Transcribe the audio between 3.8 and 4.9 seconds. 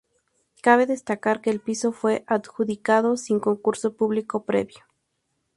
público previo.